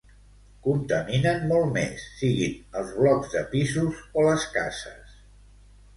Contaminen 0.67 1.43
molt 1.51 1.69
més, 1.75 2.07
siguin 2.21 2.57
els 2.81 2.91
blocs 3.03 3.31
de 3.37 3.47
pisos 3.55 4.03
o 4.23 4.29
les 4.31 4.51
cases. 4.59 5.17